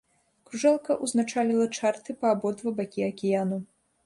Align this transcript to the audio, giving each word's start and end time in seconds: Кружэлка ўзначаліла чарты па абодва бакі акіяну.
Кружэлка 0.49 0.95
ўзначаліла 1.03 1.67
чарты 1.77 2.17
па 2.23 2.35
абодва 2.37 2.75
бакі 2.81 3.07
акіяну. 3.11 3.63